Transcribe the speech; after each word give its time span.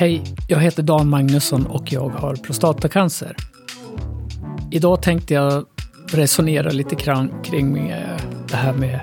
Hej, 0.00 0.22
jag 0.48 0.60
heter 0.60 0.82
Dan 0.82 1.08
Magnusson 1.08 1.66
och 1.66 1.92
jag 1.92 2.08
har 2.08 2.34
prostatacancer. 2.34 3.36
Idag 4.70 5.02
tänkte 5.02 5.34
jag 5.34 5.64
resonera 6.12 6.70
lite 6.70 6.96
kring, 7.44 7.88
eh, 7.88 8.20
det 8.48 8.56
här 8.56 8.72
med 8.72 9.00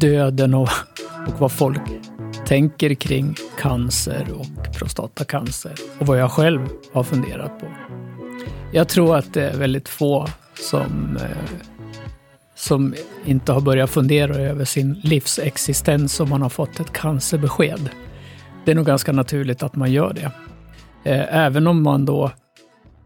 döden 0.00 0.54
och, 0.54 0.68
och 1.26 1.40
vad 1.40 1.52
folk 1.52 1.80
tänker 2.46 2.94
kring 2.94 3.34
cancer 3.60 4.26
och 4.32 4.74
prostatacancer 4.78 5.74
och 5.98 6.06
vad 6.06 6.18
jag 6.18 6.30
själv 6.30 6.68
har 6.92 7.02
funderat 7.02 7.60
på. 7.60 7.66
Jag 8.72 8.88
tror 8.88 9.16
att 9.16 9.34
det 9.34 9.48
är 9.48 9.56
väldigt 9.56 9.88
få 9.88 10.28
som, 10.70 11.16
eh, 11.16 11.60
som 12.54 12.94
inte 13.24 13.52
har 13.52 13.60
börjat 13.60 13.90
fundera 13.90 14.36
över 14.36 14.64
sin 14.64 15.00
livsexistens 15.02 16.20
om 16.20 16.28
man 16.28 16.42
har 16.42 16.48
fått 16.48 16.80
ett 16.80 16.92
cancerbesked. 16.92 17.90
Det 18.66 18.72
är 18.72 18.76
nog 18.76 18.86
ganska 18.86 19.12
naturligt 19.12 19.62
att 19.62 19.76
man 19.76 19.92
gör 19.92 20.12
det. 20.12 20.30
Eh, 21.10 21.36
även 21.36 21.66
om 21.66 21.82
man 21.82 22.04
då, 22.04 22.30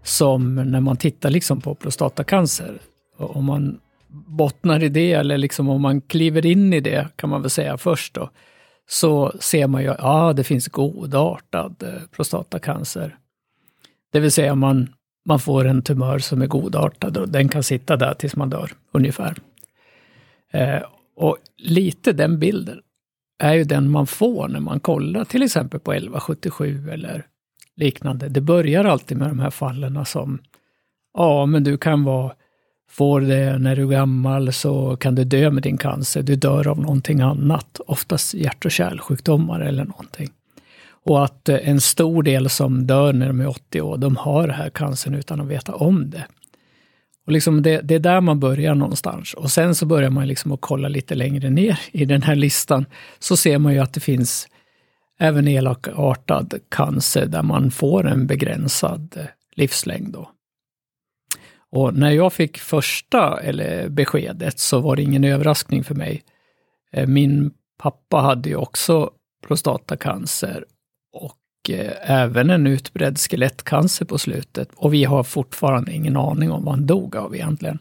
som 0.02 0.55
när 0.55 0.80
man 0.80 0.96
tittar 0.96 1.30
liksom 1.30 1.60
på 1.60 1.74
prostatacancer, 1.74 2.78
om 3.16 3.45
man 3.45 3.80
bottnar 4.09 4.82
i 4.82 4.88
det 4.88 5.12
eller 5.12 5.38
liksom 5.38 5.68
om 5.68 5.82
man 5.82 6.01
kliver 6.01 6.46
in 6.46 6.73
i 6.73 6.80
det, 6.80 7.09
kan 7.16 7.30
man 7.30 7.42
väl 7.42 7.51
säga 7.51 7.78
först 7.78 8.15
då, 8.15 8.30
så 8.88 9.32
ser 9.41 9.66
man 9.66 9.82
ju 9.82 9.88
att 9.88 9.98
ja, 9.98 10.28
ah, 10.28 10.32
det 10.32 10.45
finns 10.45 10.68
godartad 10.68 11.82
eh, 11.82 12.02
prostatacancer. 12.16 13.16
Det 14.12 14.20
vill 14.20 14.32
säga 14.32 14.54
man, 14.54 14.88
man 15.27 15.40
får 15.40 15.65
en 15.65 15.82
tumör 15.82 16.18
som 16.18 16.42
är 16.42 16.46
godartad 16.46 17.16
och 17.16 17.29
den 17.29 17.48
kan 17.48 17.62
sitta 17.62 17.96
där 17.96 18.15
tills 18.15 18.37
man 18.37 18.51
dör, 18.51 18.73
ungefär. 18.92 19.37
Eh, 20.52 20.82
och 21.16 21.37
lite 21.56 22.12
den 22.12 22.38
bilden 22.38 22.80
är 23.41 23.55
ju 23.55 23.65
den 23.65 23.91
man 23.91 24.07
får 24.07 24.49
när 24.49 24.60
man 24.60 24.80
kollar 24.80 25.24
till 25.24 25.43
exempel 25.43 25.80
på 25.80 25.93
1177 25.93 26.91
eller 26.91 27.27
liknande. 27.77 28.29
Det 28.29 28.41
börjar 28.41 28.85
alltid 28.85 29.19
med 29.19 29.29
de 29.29 29.38
här 29.38 29.51
fallen 29.51 30.05
som, 30.05 30.38
ja 31.15 31.46
men 31.46 31.65
du 31.65 31.79
kan 31.79 32.05
vara, 32.05 32.33
får 32.91 33.21
det 33.21 33.59
när 33.59 33.77
du 33.77 33.83
är 33.83 33.87
gammal 33.87 34.52
så 34.52 34.96
kan 34.96 35.15
du 35.15 35.24
dö 35.24 35.51
med 35.51 35.63
din 35.63 35.79
cancer, 35.79 36.23
du 36.23 36.37
dör 36.37 36.68
av 36.68 36.80
någonting 36.80 37.21
annat, 37.21 37.80
oftast 37.87 38.35
hjärt 38.35 38.65
och 38.65 38.71
kärlsjukdomar 38.71 39.61
eller 39.61 39.85
någonting. 39.85 40.29
Och 41.05 41.24
att 41.24 41.49
en 41.49 41.80
stor 41.80 42.23
del 42.23 42.51
som 42.51 42.87
dör 42.87 43.13
när 43.13 43.27
de 43.27 43.41
är 43.41 43.49
80 43.49 43.80
år, 43.80 43.96
de 43.96 44.16
har 44.16 44.46
den 44.46 44.57
här 44.57 44.71
cancern 44.71 45.15
utan 45.15 45.41
att 45.41 45.46
veta 45.46 45.74
om 45.74 46.11
det. 46.11 46.27
Och 47.30 47.34
liksom 47.34 47.62
det, 47.62 47.80
det, 47.80 47.95
är 47.95 47.98
där 47.98 48.20
man 48.20 48.40
börjar 48.40 48.74
någonstans. 48.74 49.34
Och 49.34 49.50
sen 49.50 49.74
så 49.74 49.86
börjar 49.86 50.10
man 50.10 50.28
liksom 50.28 50.52
att 50.52 50.60
kolla 50.60 50.88
lite 50.88 51.14
längre 51.14 51.50
ner 51.50 51.80
i 51.92 52.04
den 52.04 52.22
här 52.22 52.34
listan. 52.34 52.87
Så 53.18 53.37
ser 53.37 53.59
man 53.59 53.72
ju 53.72 53.78
att 53.78 53.92
det 53.92 54.00
finns 54.00 54.48
även 55.18 55.48
elakartad 55.48 56.54
cancer 56.68 57.26
där 57.26 57.42
man 57.42 57.70
får 57.70 58.06
en 58.06 58.26
begränsad 58.26 59.14
eh, 59.16 59.24
livslängd. 59.56 60.12
Då. 60.12 60.30
Och 61.70 61.95
när 61.95 62.10
jag 62.10 62.32
fick 62.32 62.59
första 62.59 63.40
eller 63.40 63.88
beskedet 63.88 64.59
så 64.59 64.81
var 64.81 64.97
det 64.97 65.03
ingen 65.03 65.25
överraskning 65.25 65.84
för 65.84 65.94
mig. 65.94 66.22
Eh, 66.92 67.06
min 67.06 67.50
pappa 67.82 68.16
hade 68.16 68.48
ju 68.48 68.56
också 68.56 69.10
prostatacancer 69.47 70.65
Eh, 71.69 72.10
även 72.10 72.50
en 72.50 72.66
utbredd 72.66 73.19
skelettcancer 73.19 74.04
på 74.04 74.19
slutet. 74.19 74.69
Och 74.76 74.94
vi 74.94 75.04
har 75.04 75.22
fortfarande 75.22 75.92
ingen 75.92 76.16
aning 76.16 76.50
om 76.50 76.64
vad 76.64 76.75
han 76.75 76.86
dog 76.86 77.16
av 77.16 77.34
egentligen. 77.34 77.78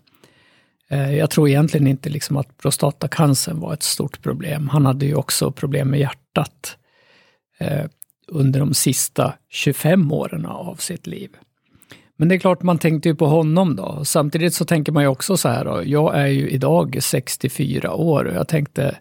Eh, 0.89 1.15
jag 1.15 1.29
tror 1.29 1.49
egentligen 1.49 1.87
inte 1.87 2.09
liksom 2.09 2.37
att 2.37 2.57
prostatacancern 2.57 3.59
var 3.59 3.73
ett 3.73 3.83
stort 3.83 4.21
problem. 4.21 4.69
Han 4.69 4.85
hade 4.85 5.05
ju 5.05 5.15
också 5.15 5.51
problem 5.51 5.89
med 5.89 5.99
hjärtat 5.99 6.77
eh, 7.59 7.85
under 8.27 8.59
de 8.59 8.73
sista 8.73 9.33
25 9.49 10.11
åren 10.11 10.45
av 10.45 10.75
sitt 10.75 11.07
liv. 11.07 11.29
Men 12.17 12.27
det 12.27 12.35
är 12.35 12.39
klart, 12.39 12.63
man 12.63 12.77
tänkte 12.77 13.09
ju 13.09 13.15
på 13.15 13.25
honom 13.25 13.75
då. 13.75 14.05
Samtidigt 14.05 14.53
så 14.53 14.65
tänker 14.65 14.91
man 14.91 15.03
ju 15.03 15.09
också 15.09 15.37
så 15.37 15.49
här, 15.49 15.65
då, 15.65 15.81
jag 15.85 16.19
är 16.19 16.27
ju 16.27 16.49
idag 16.49 16.97
64 17.01 17.93
år 17.93 18.25
och 18.25 18.35
jag 18.35 18.47
tänkte, 18.47 18.97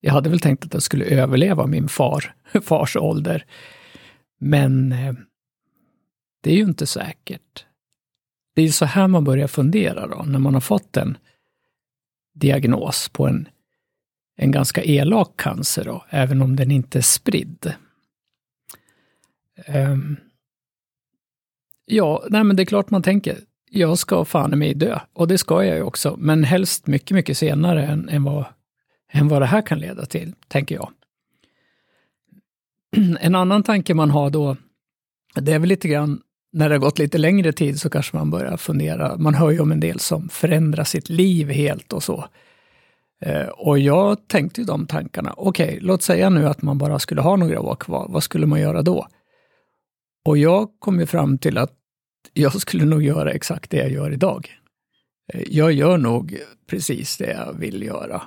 jag 0.00 0.12
hade 0.12 0.30
väl 0.30 0.40
tänkt 0.40 0.64
att 0.64 0.74
jag 0.74 0.82
skulle 0.82 1.04
överleva 1.04 1.66
min 1.66 1.88
far, 1.88 2.34
fars 2.62 2.96
ålder. 2.96 3.44
Men 4.38 4.92
eh, 4.92 5.14
det 6.40 6.50
är 6.50 6.56
ju 6.56 6.64
inte 6.64 6.86
säkert. 6.86 7.64
Det 8.54 8.62
är 8.62 8.66
ju 8.66 8.72
så 8.72 8.84
här 8.84 9.08
man 9.08 9.24
börjar 9.24 9.48
fundera 9.48 10.06
då, 10.06 10.22
när 10.22 10.38
man 10.38 10.54
har 10.54 10.60
fått 10.60 10.96
en 10.96 11.18
diagnos 12.34 13.08
på 13.08 13.26
en, 13.26 13.48
en 14.36 14.50
ganska 14.50 14.82
elak 14.84 15.36
cancer, 15.36 15.84
då, 15.84 16.04
även 16.10 16.42
om 16.42 16.56
den 16.56 16.70
inte 16.70 16.98
är 16.98 17.02
spridd. 17.02 17.74
Um, 19.68 20.16
ja, 21.84 22.24
nej 22.30 22.44
men 22.44 22.56
det 22.56 22.62
är 22.62 22.66
klart 22.66 22.90
man 22.90 23.02
tänker, 23.02 23.38
jag 23.70 23.98
ska 23.98 24.24
fan 24.24 24.58
mig 24.58 24.74
dö. 24.74 25.00
Och 25.12 25.28
det 25.28 25.38
ska 25.38 25.64
jag 25.64 25.76
ju 25.76 25.82
också, 25.82 26.16
men 26.18 26.44
helst 26.44 26.86
mycket, 26.86 27.10
mycket 27.10 27.38
senare 27.38 27.86
än, 27.86 28.08
än, 28.08 28.24
vad, 28.24 28.44
än 29.10 29.28
vad 29.28 29.42
det 29.42 29.46
här 29.46 29.62
kan 29.62 29.78
leda 29.78 30.06
till, 30.06 30.34
tänker 30.48 30.74
jag. 30.74 30.92
En 33.20 33.34
annan 33.34 33.62
tanke 33.62 33.94
man 33.94 34.10
har 34.10 34.30
då, 34.30 34.56
det 35.34 35.52
är 35.52 35.58
väl 35.58 35.68
lite 35.68 35.88
grann 35.88 36.20
när 36.52 36.68
det 36.68 36.74
har 36.74 36.80
gått 36.80 36.98
lite 36.98 37.18
längre 37.18 37.52
tid 37.52 37.80
så 37.80 37.90
kanske 37.90 38.16
man 38.16 38.30
börjar 38.30 38.56
fundera. 38.56 39.16
Man 39.16 39.34
hör 39.34 39.50
ju 39.50 39.60
om 39.60 39.72
en 39.72 39.80
del 39.80 39.98
som 39.98 40.28
förändrar 40.28 40.84
sitt 40.84 41.08
liv 41.08 41.50
helt 41.50 41.92
och 41.92 42.02
så. 42.02 42.24
Eh, 43.20 43.46
och 43.46 43.78
jag 43.78 44.28
tänkte 44.28 44.60
ju 44.60 44.64
de 44.64 44.86
tankarna. 44.86 45.34
Okej, 45.36 45.66
okay, 45.66 45.80
låt 45.80 46.02
säga 46.02 46.30
nu 46.30 46.46
att 46.48 46.62
man 46.62 46.78
bara 46.78 46.98
skulle 46.98 47.20
ha 47.20 47.36
några 47.36 47.60
år 47.60 47.74
kvar. 47.74 48.06
Vad 48.08 48.22
skulle 48.22 48.46
man 48.46 48.60
göra 48.60 48.82
då? 48.82 49.06
Och 50.24 50.38
jag 50.38 50.68
kom 50.78 51.00
ju 51.00 51.06
fram 51.06 51.38
till 51.38 51.58
att 51.58 51.72
jag 52.32 52.52
skulle 52.60 52.84
nog 52.84 53.02
göra 53.02 53.32
exakt 53.32 53.70
det 53.70 53.76
jag 53.76 53.90
gör 53.90 54.12
idag. 54.12 54.48
Eh, 55.32 55.42
jag 55.46 55.72
gör 55.72 55.98
nog 55.98 56.38
precis 56.66 57.16
det 57.16 57.30
jag 57.30 57.52
vill 57.58 57.82
göra. 57.82 58.22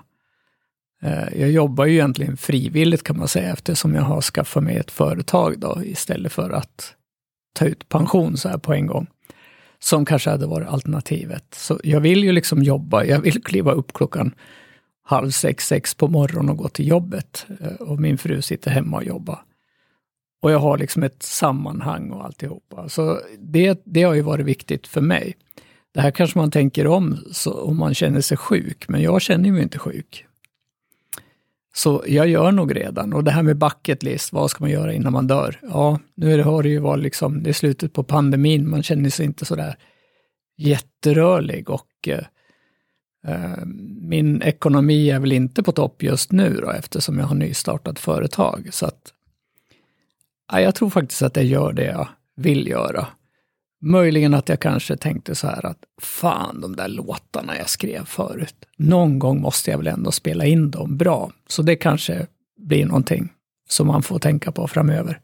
Eh, 1.01 1.39
jag 1.39 1.51
jobbar 1.51 1.85
ju 1.85 1.93
egentligen 1.93 2.37
frivilligt 2.37 3.03
kan 3.03 3.17
man 3.17 3.27
säga 3.27 3.53
eftersom 3.53 3.95
jag 3.95 4.01
har 4.01 4.21
skaffat 4.21 4.63
mig 4.63 4.77
ett 4.77 4.91
företag 4.91 5.59
då 5.59 5.81
istället 5.83 6.31
för 6.31 6.49
att 6.49 6.95
ta 7.53 7.65
ut 7.65 7.89
pension 7.89 8.37
så 8.37 8.49
här 8.49 8.57
på 8.57 8.73
en 8.73 8.87
gång. 8.87 9.07
Som 9.79 10.05
kanske 10.05 10.29
hade 10.29 10.47
varit 10.47 10.67
alternativet. 10.67 11.53
Så 11.53 11.79
jag 11.83 11.99
vill 11.99 12.23
ju 12.23 12.31
liksom 12.31 12.63
jobba, 12.63 13.03
jag 13.03 13.19
vill 13.19 13.43
kliva 13.43 13.71
upp 13.71 13.93
klockan 13.93 14.33
halv 15.03 15.31
sex, 15.31 15.67
sex 15.67 15.95
på 15.95 16.07
morgonen 16.07 16.49
och 16.49 16.57
gå 16.57 16.69
till 16.69 16.87
jobbet. 16.87 17.45
Eh, 17.59 17.73
och 17.73 17.99
min 17.99 18.17
fru 18.17 18.41
sitter 18.41 18.71
hemma 18.71 18.97
och 18.97 19.03
jobbar. 19.03 19.39
Och 20.41 20.51
jag 20.51 20.59
har 20.59 20.77
liksom 20.77 21.03
ett 21.03 21.23
sammanhang 21.23 22.11
och 22.11 22.25
alltihopa. 22.25 22.89
Så 22.89 23.19
det, 23.39 23.81
det 23.85 24.03
har 24.03 24.13
ju 24.13 24.21
varit 24.21 24.45
viktigt 24.45 24.87
för 24.87 25.01
mig. 25.01 25.35
Det 25.93 26.01
här 26.01 26.11
kanske 26.11 26.39
man 26.39 26.51
tänker 26.51 26.87
om 26.87 27.17
så, 27.31 27.53
om 27.53 27.77
man 27.77 27.93
känner 27.93 28.21
sig 28.21 28.37
sjuk, 28.37 28.89
men 28.89 29.01
jag 29.01 29.21
känner 29.21 29.51
mig 29.51 29.63
inte 29.63 29.79
sjuk. 29.79 30.25
Så 31.73 32.03
jag 32.07 32.27
gör 32.27 32.51
nog 32.51 32.75
redan. 32.75 33.13
Och 33.13 33.23
det 33.23 33.31
här 33.31 33.43
med 33.43 33.57
bucket 33.57 34.03
list, 34.03 34.33
vad 34.33 34.51
ska 34.51 34.63
man 34.63 34.71
göra 34.71 34.93
innan 34.93 35.13
man 35.13 35.27
dör? 35.27 35.59
Ja, 35.61 35.99
nu 36.15 36.43
har 36.43 36.63
det 36.63 36.69
ju 36.69 36.79
varit 36.79 37.03
liksom, 37.03 37.43
det 37.43 37.49
är 37.49 37.53
slutet 37.53 37.93
på 37.93 38.03
pandemin, 38.03 38.69
man 38.69 38.83
känner 38.83 39.09
sig 39.09 39.25
inte 39.25 39.45
sådär 39.45 39.75
jätterörlig 40.57 41.69
och 41.69 42.07
eh, 42.07 42.23
eh, 43.27 43.65
min 44.01 44.41
ekonomi 44.41 45.09
är 45.09 45.19
väl 45.19 45.31
inte 45.31 45.63
på 45.63 45.71
topp 45.71 46.03
just 46.03 46.31
nu 46.31 46.59
då, 46.61 46.71
eftersom 46.71 47.19
jag 47.19 47.25
har 47.25 47.35
nystartat 47.35 47.99
företag. 47.99 48.69
Så 48.71 48.85
att, 48.85 49.13
ja, 50.51 50.61
jag 50.61 50.75
tror 50.75 50.89
faktiskt 50.89 51.21
att 51.21 51.35
jag 51.35 51.45
gör 51.45 51.73
det 51.73 51.85
jag 51.85 52.07
vill 52.35 52.67
göra. 52.67 53.07
Möjligen 53.81 54.33
att 54.33 54.49
jag 54.49 54.59
kanske 54.59 54.97
tänkte 54.97 55.35
så 55.35 55.47
här 55.47 55.65
att 55.65 55.83
fan, 56.01 56.61
de 56.61 56.75
där 56.75 56.87
låtarna 56.87 57.57
jag 57.57 57.69
skrev 57.69 58.05
förut, 58.05 58.55
någon 58.77 59.19
gång 59.19 59.41
måste 59.41 59.71
jag 59.71 59.77
väl 59.77 59.87
ändå 59.87 60.11
spela 60.11 60.45
in 60.45 60.71
dem 60.71 60.97
bra. 60.97 61.31
Så 61.47 61.61
det 61.61 61.75
kanske 61.75 62.27
blir 62.57 62.85
någonting 62.85 63.29
som 63.69 63.87
man 63.87 64.03
får 64.03 64.19
tänka 64.19 64.51
på 64.51 64.67
framöver. 64.67 65.19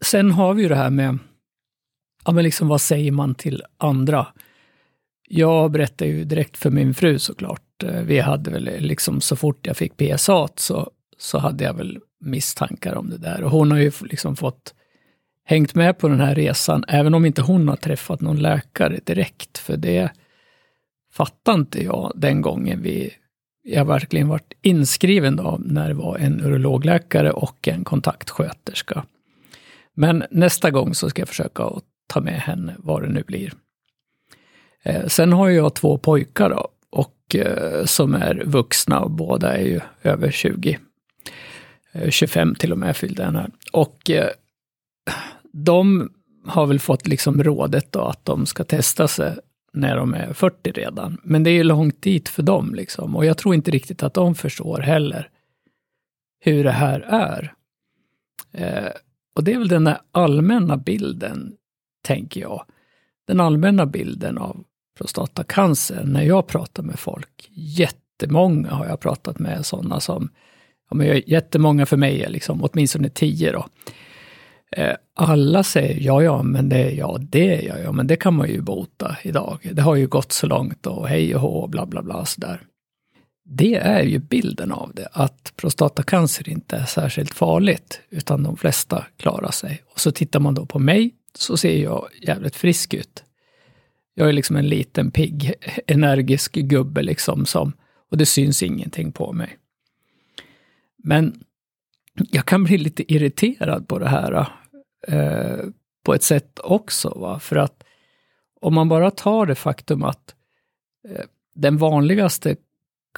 Sen 0.00 0.30
har 0.30 0.54
vi 0.54 0.62
ju 0.62 0.68
det 0.68 0.76
här 0.76 0.90
med, 0.90 1.18
ja 2.24 2.32
men 2.32 2.44
liksom 2.44 2.68
vad 2.68 2.80
säger 2.80 3.12
man 3.12 3.34
till 3.34 3.62
andra? 3.76 4.26
Jag 5.28 5.70
berättade 5.70 6.10
ju 6.10 6.24
direkt 6.24 6.56
för 6.56 6.70
min 6.70 6.94
fru 6.94 7.18
såklart. 7.18 7.82
Eh, 7.82 8.02
vi 8.02 8.20
hade 8.20 8.50
väl 8.50 8.68
eh, 8.68 8.80
liksom 8.80 9.20
så 9.20 9.36
fort 9.36 9.66
jag 9.66 9.76
fick 9.76 9.96
PSA 9.96 10.48
så, 10.56 10.90
så 11.18 11.38
hade 11.38 11.64
jag 11.64 11.74
väl 11.74 11.98
misstankar 12.20 12.94
om 12.94 13.10
det 13.10 13.18
där. 13.18 13.42
Och 13.42 13.50
hon 13.50 13.70
har 13.70 13.78
ju 13.78 13.92
liksom 14.00 14.36
fått 14.36 14.74
hängt 15.48 15.74
med 15.74 15.98
på 15.98 16.08
den 16.08 16.20
här 16.20 16.34
resan, 16.34 16.84
även 16.88 17.14
om 17.14 17.24
inte 17.24 17.42
hon 17.42 17.68
har 17.68 17.76
träffat 17.76 18.20
någon 18.20 18.38
läkare 18.38 19.00
direkt. 19.04 19.58
För 19.58 19.76
det 19.76 20.10
fattade 21.12 21.58
inte 21.58 21.84
jag 21.84 22.12
den 22.14 22.42
gången 22.42 22.82
vi, 22.82 23.10
jag 23.62 23.84
verkligen 23.84 24.28
varit 24.28 24.52
inskriven 24.62 25.36
då, 25.36 25.60
när 25.64 25.88
det 25.88 25.94
var 25.94 26.18
en 26.18 26.40
urologläkare 26.40 27.30
och 27.30 27.68
en 27.68 27.84
kontaktsköterska. 27.84 29.04
Men 29.94 30.24
nästa 30.30 30.70
gång 30.70 30.94
så 30.94 31.10
ska 31.10 31.20
jag 31.22 31.28
försöka 31.28 31.62
att 31.62 31.84
ta 32.06 32.20
med 32.20 32.40
henne, 32.40 32.74
vad 32.78 33.02
det 33.02 33.08
nu 33.08 33.22
blir. 33.22 33.52
Eh, 34.82 35.06
sen 35.06 35.32
har 35.32 35.48
jag 35.48 35.74
två 35.74 35.98
pojkar 35.98 36.50
då, 36.50 36.68
och, 36.90 37.34
eh, 37.34 37.84
som 37.84 38.14
är 38.14 38.42
vuxna 38.46 39.00
och 39.00 39.10
båda 39.10 39.56
är 39.56 39.64
ju 39.64 39.80
över 40.02 40.30
20. 40.30 40.78
25 42.08 42.48
eh, 42.48 42.54
till 42.54 42.72
och 42.72 42.78
med 42.78 42.96
fyllde 42.96 43.22
den 43.22 43.36
här. 43.36 43.50
Och 43.72 44.10
de 45.52 46.10
har 46.46 46.66
väl 46.66 46.78
fått 46.78 47.06
liksom 47.06 47.42
rådet 47.42 47.92
då 47.92 48.00
att 48.00 48.24
de 48.24 48.46
ska 48.46 48.64
testa 48.64 49.08
sig 49.08 49.38
när 49.72 49.96
de 49.96 50.14
är 50.14 50.32
40 50.32 50.72
redan. 50.72 51.18
Men 51.22 51.42
det 51.42 51.50
är 51.50 51.54
ju 51.54 51.62
långt 51.62 52.02
dit 52.02 52.28
för 52.28 52.42
dem 52.42 52.74
liksom. 52.74 53.16
Och 53.16 53.24
jag 53.24 53.38
tror 53.38 53.54
inte 53.54 53.70
riktigt 53.70 54.02
att 54.02 54.14
de 54.14 54.34
förstår 54.34 54.78
heller 54.78 55.30
hur 56.40 56.64
det 56.64 56.70
här 56.70 57.00
är. 57.00 57.54
Eh, 58.52 58.92
och 59.34 59.44
det 59.44 59.52
är 59.52 59.58
väl 59.58 59.68
den 59.68 59.84
där 59.84 59.98
allmänna 60.12 60.76
bilden, 60.76 61.52
tänker 62.02 62.40
jag. 62.40 62.64
Den 63.26 63.40
allmänna 63.40 63.86
bilden 63.86 64.38
av 64.38 64.64
prostatacancer 64.98 66.04
när 66.04 66.22
jag 66.22 66.46
pratar 66.46 66.82
med 66.82 66.98
folk. 66.98 67.48
Jättemånga 67.50 68.70
har 68.70 68.86
jag 68.86 69.00
pratat 69.00 69.38
med, 69.38 69.66
sådana 69.66 70.00
som, 70.00 70.28
ja, 70.90 70.96
men 70.96 71.22
jättemånga 71.26 71.86
för 71.86 71.96
mig 71.96 72.22
är 72.22 72.28
liksom, 72.28 72.64
åtminstone 72.64 73.08
tio 73.08 73.52
då. 73.52 73.66
Eh, 74.70 74.94
alla 75.14 75.62
säger 75.62 76.00
ja, 76.00 76.22
ja, 76.22 76.42
men 76.42 76.68
det, 76.68 76.90
ja, 76.90 77.18
det, 77.20 77.60
ja, 77.60 77.78
ja, 77.78 77.92
men 77.92 78.06
det 78.06 78.16
kan 78.16 78.34
man 78.34 78.48
ju 78.48 78.60
bota 78.60 79.16
idag. 79.22 79.70
Det 79.72 79.82
har 79.82 79.96
ju 79.96 80.06
gått 80.06 80.32
så 80.32 80.46
långt 80.46 80.86
och 80.86 81.08
hej 81.08 81.34
och 81.34 81.40
hå, 81.40 81.66
bla, 81.66 81.86
bla, 81.86 82.02
bla, 82.02 82.24
sådär. 82.24 82.60
Det 83.44 83.74
är 83.74 84.02
ju 84.02 84.18
bilden 84.18 84.72
av 84.72 84.92
det, 84.94 85.08
att 85.12 85.52
prostatacancer 85.56 86.48
inte 86.48 86.76
är 86.76 86.84
särskilt 86.84 87.34
farligt, 87.34 88.00
utan 88.10 88.42
de 88.42 88.56
flesta 88.56 89.04
klarar 89.16 89.50
sig. 89.50 89.82
Och 89.86 90.00
så 90.00 90.12
tittar 90.12 90.40
man 90.40 90.54
då 90.54 90.66
på 90.66 90.78
mig, 90.78 91.14
så 91.34 91.56
ser 91.56 91.82
jag 91.82 92.08
jävligt 92.22 92.56
frisk 92.56 92.94
ut. 92.94 93.24
Jag 94.14 94.28
är 94.28 94.32
liksom 94.32 94.56
en 94.56 94.68
liten 94.68 95.10
pigg, 95.10 95.54
energisk 95.86 96.52
gubbe 96.52 97.02
liksom, 97.02 97.46
som, 97.46 97.72
och 98.10 98.16
det 98.16 98.26
syns 98.26 98.62
ingenting 98.62 99.12
på 99.12 99.32
mig. 99.32 99.56
Men 101.04 101.44
jag 102.30 102.46
kan 102.46 102.64
bli 102.64 102.78
lite 102.78 103.12
irriterad 103.12 103.88
på 103.88 103.98
det 103.98 104.08
här 104.08 104.46
eh, 105.08 105.64
på 106.04 106.14
ett 106.14 106.22
sätt 106.22 106.58
också. 106.58 107.18
Va? 107.18 107.38
För 107.38 107.56
att 107.56 107.84
om 108.60 108.74
man 108.74 108.88
bara 108.88 109.10
tar 109.10 109.46
det 109.46 109.54
faktum 109.54 110.02
att 110.02 110.34
eh, 111.08 111.24
den 111.54 111.76
vanligaste 111.76 112.56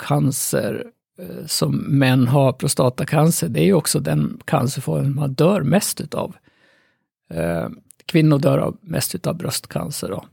cancer 0.00 0.84
eh, 1.18 1.46
som 1.46 1.76
män 1.76 2.28
har, 2.28 2.52
prostatacancer, 2.52 3.48
det 3.48 3.60
är 3.60 3.64
ju 3.64 3.74
också 3.74 4.00
den 4.00 4.40
cancerform 4.44 5.14
man 5.14 5.34
dör 5.34 5.62
mest 5.62 6.00
utav. 6.00 6.36
Eh, 7.30 7.68
kvinnor 8.06 8.38
dör 8.38 8.58
av, 8.58 8.76
mest 8.80 9.14
utav 9.14 9.36
bröstcancer. 9.36 10.08
Då. 10.08 10.24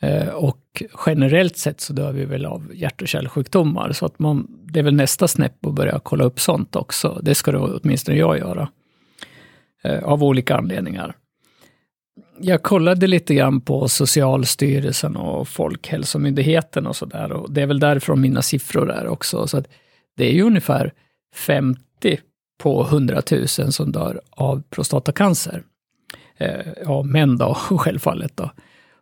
Eh, 0.00 0.28
och 0.28 0.82
generellt 1.06 1.56
sett 1.56 1.80
så 1.80 1.92
dör 1.92 2.12
vi 2.12 2.24
väl 2.24 2.46
av 2.46 2.70
hjärt 2.74 3.02
och 3.02 3.08
kärlsjukdomar, 3.08 3.92
så 3.92 4.06
att 4.06 4.18
man, 4.18 4.46
det 4.64 4.78
är 4.78 4.84
väl 4.84 4.94
nästa 4.94 5.28
snäpp 5.28 5.66
att 5.66 5.74
börja 5.74 6.00
kolla 6.02 6.24
upp 6.24 6.40
sånt 6.40 6.76
också. 6.76 7.20
Det 7.22 7.34
ska 7.34 7.52
då 7.52 7.80
åtminstone 7.82 8.18
jag 8.18 8.38
göra. 8.38 8.68
Eh, 9.82 10.04
av 10.04 10.24
olika 10.24 10.56
anledningar. 10.56 11.16
Jag 12.40 12.62
kollade 12.62 13.06
lite 13.06 13.34
grann 13.34 13.60
på 13.60 13.88
Socialstyrelsen 13.88 15.16
och 15.16 15.48
Folkhälsomyndigheten 15.48 16.86
och 16.86 16.96
sådär. 16.96 17.32
Och 17.32 17.52
det 17.52 17.62
är 17.62 17.66
väl 17.66 17.80
därifrån 17.80 18.20
mina 18.20 18.42
siffror 18.42 18.90
är 18.90 19.06
också. 19.06 19.46
Så 19.46 19.58
att 19.58 19.68
det 20.16 20.24
är 20.24 20.32
ju 20.32 20.42
ungefär 20.42 20.92
50 21.34 21.80
på 22.58 22.82
100 22.82 23.22
000 23.30 23.48
som 23.48 23.92
dör 23.92 24.20
av 24.30 24.62
prostatacancer. 24.70 25.62
Eh, 26.36 26.66
ja, 26.84 27.02
män 27.02 27.38
då, 27.38 27.54
självfallet. 27.54 28.36
Då. 28.36 28.50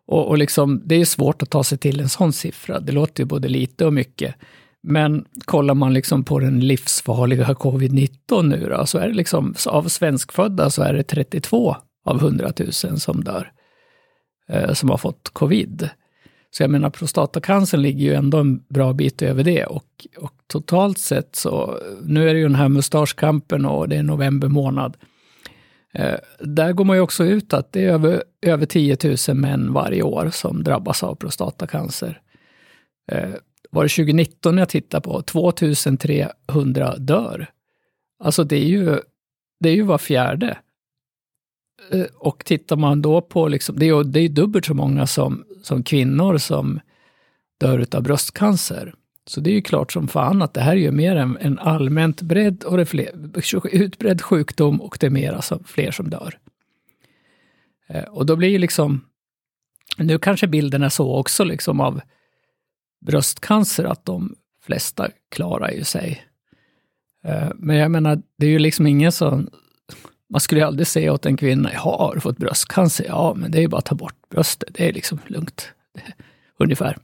Och, 0.06 0.28
och 0.28 0.38
liksom, 0.38 0.82
det 0.84 0.94
är 0.94 1.04
svårt 1.04 1.42
att 1.42 1.50
ta 1.50 1.64
sig 1.64 1.78
till 1.78 2.00
en 2.00 2.08
sån 2.08 2.32
siffra. 2.32 2.80
Det 2.80 2.92
låter 2.92 3.22
ju 3.22 3.26
både 3.26 3.48
lite 3.48 3.86
och 3.86 3.92
mycket. 3.92 4.34
Men 4.82 5.24
kollar 5.44 5.74
man 5.74 5.94
liksom 5.94 6.24
på 6.24 6.38
den 6.38 6.60
livsfarliga 6.60 7.46
covid-19 7.46 8.42
nu 8.42 8.68
då, 8.68 8.86
så 8.86 8.98
är 8.98 9.08
det 9.08 9.14
liksom, 9.14 9.54
av 9.66 9.88
svenskfödda 9.88 10.70
så 10.70 10.82
är 10.82 10.92
det 10.92 11.02
32 11.02 11.76
av 12.04 12.16
100 12.16 12.52
000 12.58 12.72
som 12.72 13.24
dör, 13.24 13.52
eh, 14.48 14.72
som 14.72 14.90
har 14.90 14.96
fått 14.96 15.30
covid. 15.32 15.88
Så 16.50 16.62
jag 16.62 16.70
menar, 16.70 16.90
prostatacancern 16.90 17.82
ligger 17.82 18.04
ju 18.04 18.14
ändå 18.14 18.38
en 18.38 18.58
bra 18.68 18.92
bit 18.92 19.22
över 19.22 19.44
det. 19.44 19.64
Och, 19.64 20.06
och 20.18 20.32
totalt 20.46 20.98
sett 20.98 21.36
så, 21.36 21.78
nu 22.02 22.28
är 22.28 22.34
det 22.34 22.40
ju 22.40 22.46
den 22.46 22.54
här 22.54 22.68
mustaschkampen 22.68 23.66
och 23.66 23.88
det 23.88 23.96
är 23.96 24.02
november 24.02 24.48
månad. 24.48 24.96
Eh, 25.94 26.19
där 26.38 26.73
går 26.73 26.85
man 26.85 26.96
ju 26.96 27.02
också 27.02 27.25
ut 27.25 27.52
att 27.52 27.73
det 27.73 27.85
är 27.85 27.88
över, 27.88 28.25
över 28.43 28.67
10 28.67 28.96
000 29.29 29.37
män 29.37 29.73
varje 29.73 30.02
år 30.02 30.31
som 30.32 30.64
drabbas 30.64 31.02
av 31.02 31.14
prostatacancer. 31.14 32.20
Eh, 33.12 33.31
var 33.70 33.82
det 33.82 33.88
2019 33.88 34.58
jag 34.58 34.69
tittade 34.69 35.00
på, 35.00 35.23
2300 35.23 36.96
dör. 36.99 37.50
Alltså 38.25 38.44
det 38.44 38.56
är 38.56 38.69
ju, 38.69 39.00
det 39.61 39.69
är 39.69 39.75
ju 39.75 39.82
var 39.82 39.99
fjärde. 39.99 40.58
Eh, 41.91 42.06
och 42.14 42.44
tittar 42.44 42.76
man 42.76 43.02
då 43.02 43.20
på, 43.20 43.49
liksom, 43.49 43.79
det 43.79 43.88
är, 43.88 44.05
det 44.05 44.20
är 44.20 44.29
dubbelt 44.29 44.64
så 44.64 44.75
många 44.75 45.06
som, 45.06 45.44
som 45.62 45.82
kvinnor 45.82 46.38
som 46.38 46.81
dör 47.61 47.87
av 47.93 48.02
bröstcancer. 48.02 48.94
Så 49.26 49.40
det 49.40 49.50
är 49.50 49.54
ju 49.54 49.62
klart 49.62 49.92
som 49.92 50.08
fan 50.08 50.42
att 50.42 50.54
det 50.54 50.60
här 50.60 50.72
är 50.72 50.80
ju 50.80 50.90
mer 50.90 51.16
en, 51.16 51.38
en 51.40 51.58
allmänt 51.58 52.22
bredd 52.22 52.64
och 52.64 52.76
det 52.76 52.86
fler, 52.86 53.10
utbredd 53.72 54.22
sjukdom 54.22 54.80
och 54.80 54.96
det 55.00 55.06
är 55.06 55.10
mer 55.10 55.32
alltså 55.32 55.60
fler 55.66 55.90
som 55.90 56.10
dör. 56.10 56.38
Eh, 57.86 58.04
och 58.04 58.26
då 58.26 58.36
blir 58.36 58.48
ju 58.48 58.58
liksom, 58.58 59.04
nu 59.98 60.18
kanske 60.18 60.46
bilden 60.46 60.82
är 60.82 60.88
så 60.88 61.16
också 61.16 61.44
liksom 61.44 61.80
av 61.80 62.00
bröstcancer 63.06 63.84
att 63.84 64.04
de 64.04 64.36
flesta 64.62 65.08
klarar 65.30 65.70
ju 65.70 65.84
sig. 65.84 66.24
Eh, 67.24 67.50
men 67.54 67.76
jag 67.76 67.90
menar, 67.90 68.22
det 68.38 68.46
är 68.46 68.50
ju 68.50 68.58
liksom 68.58 68.86
ingen 68.86 69.12
som... 69.12 69.48
Man 70.30 70.40
skulle 70.40 70.60
ju 70.60 70.66
aldrig 70.66 70.86
säga 70.86 71.12
åt 71.12 71.26
en 71.26 71.36
kvinna, 71.36 71.70
ja, 71.72 71.96
har 71.98 72.14
du 72.14 72.20
fått 72.20 72.38
bröstcancer? 72.38 73.04
Ja, 73.08 73.34
men 73.36 73.50
det 73.50 73.58
är 73.58 73.62
ju 73.62 73.68
bara 73.68 73.78
att 73.78 73.84
ta 73.84 73.94
bort 73.94 74.28
bröstet, 74.30 74.68
det 74.74 74.88
är 74.88 74.92
liksom 74.92 75.18
lugnt. 75.26 75.72
Ungefär. 76.58 76.96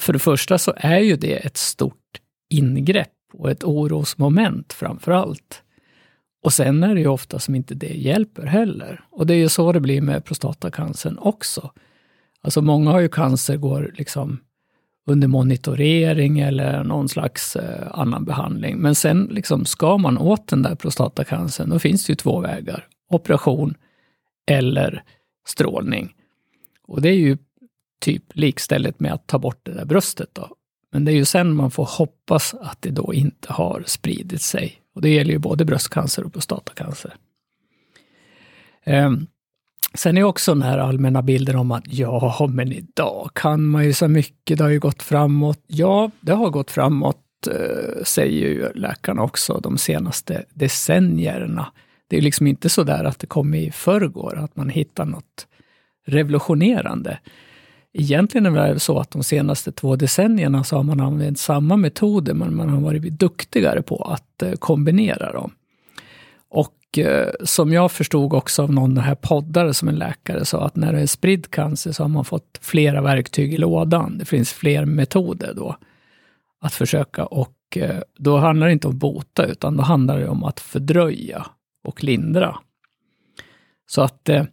För 0.00 0.12
det 0.12 0.18
första 0.18 0.58
så 0.58 0.72
är 0.76 0.98
ju 0.98 1.16
det 1.16 1.34
ett 1.34 1.56
stort 1.56 2.20
ingrepp 2.50 3.08
och 3.32 3.50
ett 3.50 3.64
orosmoment 3.64 4.72
framför 4.72 5.12
allt. 5.12 5.62
Och 6.42 6.52
sen 6.52 6.82
är 6.82 6.94
det 6.94 7.00
ju 7.00 7.06
ofta 7.06 7.38
som 7.38 7.54
inte 7.54 7.74
det 7.74 7.94
hjälper 7.94 8.46
heller. 8.46 9.04
Och 9.10 9.26
det 9.26 9.34
är 9.34 9.38
ju 9.38 9.48
så 9.48 9.72
det 9.72 9.80
blir 9.80 10.00
med 10.00 10.24
prostatacancern 10.24 11.18
också. 11.18 11.70
Alltså 12.42 12.62
många 12.62 12.90
har 12.90 13.00
ju 13.00 13.08
cancer, 13.08 13.56
går 13.56 13.94
liksom 13.94 14.40
under 15.06 15.28
monitorering 15.28 16.40
eller 16.40 16.84
någon 16.84 17.08
slags 17.08 17.56
eh, 17.56 17.88
annan 17.90 18.24
behandling. 18.24 18.78
Men 18.78 18.94
sen 18.94 19.28
liksom, 19.30 19.64
ska 19.64 19.98
man 19.98 20.18
åt 20.18 20.48
den 20.48 20.62
där 20.62 20.74
prostatacancern, 20.74 21.70
då 21.70 21.78
finns 21.78 22.06
det 22.06 22.10
ju 22.10 22.16
två 22.16 22.40
vägar. 22.40 22.86
Operation 23.10 23.74
eller 24.46 25.02
strålning. 25.46 26.14
Och 26.86 27.02
det 27.02 27.08
är 27.08 27.16
ju 27.16 27.38
typ 28.00 28.24
likställigt 28.32 29.00
med 29.00 29.12
att 29.12 29.26
ta 29.26 29.38
bort 29.38 29.60
det 29.62 29.72
där 29.72 29.84
bröstet. 29.84 30.28
Då. 30.32 30.48
Men 30.92 31.04
det 31.04 31.12
är 31.12 31.16
ju 31.16 31.24
sen 31.24 31.54
man 31.54 31.70
får 31.70 31.84
hoppas 31.84 32.54
att 32.54 32.82
det 32.82 32.90
då 32.90 33.14
inte 33.14 33.52
har 33.52 33.82
spridit 33.86 34.42
sig. 34.42 34.80
Och 34.94 35.02
det 35.02 35.08
gäller 35.08 35.32
ju 35.32 35.38
både 35.38 35.64
bröstcancer 35.64 36.24
och 36.24 36.32
prostatacancer. 36.32 37.14
Um, 38.86 39.26
Sen 39.94 40.18
är 40.18 40.22
också 40.22 40.54
den 40.54 40.62
här 40.62 40.78
allmänna 40.78 41.22
bilden 41.22 41.56
om 41.56 41.72
att 41.72 41.84
ja, 41.86 42.48
men 42.52 42.72
idag 42.72 43.30
kan 43.34 43.66
man 43.66 43.84
ju 43.84 43.92
så 43.92 44.08
mycket, 44.08 44.58
det 44.58 44.64
har 44.64 44.70
ju 44.70 44.78
gått 44.80 45.02
framåt. 45.02 45.60
Ja, 45.66 46.10
det 46.20 46.32
har 46.32 46.50
gått 46.50 46.70
framåt, 46.70 47.16
uh, 47.48 48.02
säger 48.04 48.48
ju 48.48 48.72
läkarna 48.74 49.22
också, 49.22 49.60
de 49.62 49.78
senaste 49.78 50.44
decennierna. 50.54 51.72
Det 52.08 52.16
är 52.16 52.20
liksom 52.20 52.46
inte 52.46 52.68
så 52.68 52.82
där 52.82 53.04
att 53.04 53.18
det 53.18 53.26
kom 53.26 53.54
i 53.54 53.70
förrgår, 53.70 54.38
att 54.38 54.56
man 54.56 54.68
hittar 54.68 55.04
något 55.04 55.46
revolutionerande. 56.06 57.18
Egentligen 57.92 58.46
är 58.46 58.74
det 58.74 58.80
så 58.80 58.98
att 58.98 59.10
de 59.10 59.22
senaste 59.22 59.72
två 59.72 59.96
decennierna 59.96 60.64
så 60.64 60.76
har 60.76 60.82
man 60.82 61.00
använt 61.00 61.38
samma 61.38 61.76
metoder, 61.76 62.34
men 62.34 62.56
man 62.56 62.68
har 62.68 62.80
varit 62.80 63.02
duktigare 63.02 63.82
på 63.82 63.96
att 63.96 64.42
eh, 64.42 64.52
kombinera 64.52 65.32
dem. 65.32 65.52
Och 66.48 66.98
eh, 66.98 67.28
som 67.44 67.72
jag 67.72 67.92
förstod 67.92 68.32
också 68.32 68.62
av 68.62 68.72
någon 68.72 68.96
här 68.96 69.14
poddare 69.14 69.74
som 69.74 69.88
en 69.88 69.94
läkare 69.94 70.44
sa 70.44 70.64
att 70.64 70.76
när 70.76 70.92
det 70.92 71.00
är 71.00 71.06
spridd 71.06 71.50
cancer 71.50 71.92
så 71.92 72.02
har 72.02 72.08
man 72.08 72.24
fått 72.24 72.58
flera 72.62 73.02
verktyg 73.02 73.54
i 73.54 73.56
lådan. 73.56 74.18
Det 74.18 74.24
finns 74.24 74.52
fler 74.52 74.84
metoder 74.84 75.54
då 75.54 75.76
att 76.60 76.74
försöka 76.74 77.26
och 77.26 77.56
eh, 77.76 78.00
då 78.18 78.36
handlar 78.36 78.66
det 78.66 78.72
inte 78.72 78.88
om 78.88 78.98
bota 78.98 79.46
utan 79.46 79.76
då 79.76 79.82
handlar 79.82 80.18
det 80.18 80.28
om 80.28 80.44
att 80.44 80.60
fördröja 80.60 81.46
och 81.84 82.04
lindra. 82.04 82.58
Så 83.86 84.02
att 84.02 84.28
eh 84.28 84.44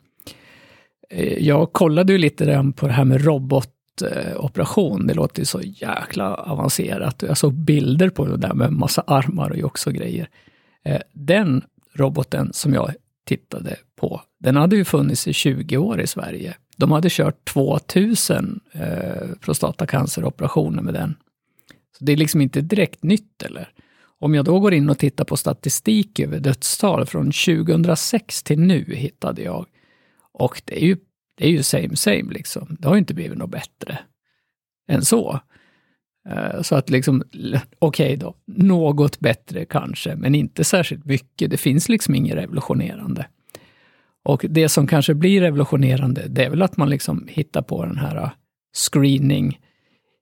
Eh, 1.09 1.33
jag 1.47 1.73
kollade 1.73 2.13
ju 2.13 2.17
lite 2.17 2.45
grann 2.45 2.73
på 2.73 2.87
det 2.87 2.93
här 2.93 3.05
med 3.05 3.25
robotoperation. 3.25 5.07
Det 5.07 5.13
låter 5.13 5.39
ju 5.39 5.45
så 5.45 5.61
jäkla 5.61 6.35
avancerat. 6.35 7.23
Jag 7.27 7.37
såg 7.37 7.53
bilder 7.53 8.09
på 8.09 8.25
det 8.25 8.37
där 8.37 8.53
med 8.53 8.71
massa 8.73 9.03
armar 9.07 9.49
och 9.49 9.63
också 9.63 9.91
grejer. 9.91 10.29
Eh, 10.83 11.01
den 11.13 11.63
roboten 11.93 12.53
som 12.53 12.73
jag 12.73 12.93
tittade 13.25 13.75
på, 13.95 14.21
den 14.39 14.55
hade 14.55 14.75
ju 14.75 14.85
funnits 14.85 15.27
i 15.27 15.33
20 15.33 15.77
år 15.77 16.01
i 16.01 16.07
Sverige. 16.07 16.55
De 16.77 16.91
hade 16.91 17.09
kört 17.09 17.45
2000 17.45 18.59
eh, 18.71 19.27
prostatacanceroperationer 19.41 20.81
med 20.81 20.93
den. 20.93 21.15
Så 21.97 22.05
det 22.05 22.11
är 22.11 22.17
liksom 22.17 22.41
inte 22.41 22.61
direkt 22.61 23.03
nytt 23.03 23.43
eller? 23.43 23.69
Om 24.19 24.35
jag 24.35 24.45
då 24.45 24.59
går 24.59 24.73
in 24.73 24.89
och 24.89 24.97
tittar 24.97 25.25
på 25.25 25.37
statistik 25.37 26.19
över 26.19 26.39
dödstal 26.39 27.05
från 27.05 27.25
2006 27.25 28.43
till 28.43 28.59
nu 28.59 28.85
hittade 28.95 29.41
jag. 29.41 29.65
Och 30.39 30.61
det 30.65 30.83
är 30.83 30.87
ju, 30.87 30.97
det 31.37 31.45
är 31.45 31.51
ju 31.51 31.63
same 31.63 31.95
same 31.95 32.33
liksom. 32.33 32.77
Det 32.79 32.87
har 32.87 32.95
ju 32.95 32.99
inte 32.99 33.13
blivit 33.13 33.37
något 33.37 33.49
bättre 33.49 33.99
än 34.87 35.05
så. 35.05 35.39
Eh, 36.29 36.61
så 36.61 36.75
att 36.75 36.89
liksom, 36.89 37.23
okej 37.79 38.05
okay 38.05 38.15
då, 38.15 38.35
något 38.45 39.19
bättre 39.19 39.65
kanske, 39.65 40.15
men 40.15 40.35
inte 40.35 40.63
särskilt 40.63 41.05
mycket. 41.05 41.51
Det 41.51 41.57
finns 41.57 41.89
liksom 41.89 42.15
inget 42.15 42.35
revolutionerande. 42.35 43.27
Och 44.25 44.45
det 44.49 44.69
som 44.69 44.87
kanske 44.87 45.13
blir 45.13 45.41
revolutionerande, 45.41 46.27
det 46.27 46.45
är 46.45 46.49
väl 46.49 46.61
att 46.61 46.77
man 46.77 46.89
liksom 46.89 47.27
hittar 47.29 47.61
på 47.61 47.85
den 47.85 47.97
här 47.97 48.15
eh, 48.15 48.29
screening, 48.77 49.59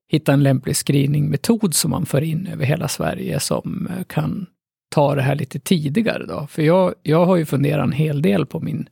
hitta 0.07 0.34
en 0.34 0.43
lämplig 0.43 0.75
screeningmetod 0.75 1.74
som 1.74 1.91
man 1.91 2.05
för 2.05 2.22
in 2.22 2.48
över 2.48 2.65
hela 2.65 2.88
Sverige 2.88 3.39
som 3.39 3.88
eh, 3.88 4.03
kan 4.03 4.45
ta 4.89 5.15
det 5.15 5.22
här 5.22 5.36
lite 5.36 5.60
tidigare. 5.60 6.25
Då. 6.25 6.48
För 6.48 6.62
jag, 6.62 6.93
jag 7.03 7.25
har 7.25 7.36
ju 7.36 7.45
funderat 7.45 7.84
en 7.84 7.91
hel 7.91 8.22
del 8.22 8.45
på 8.45 8.60
min 8.60 8.89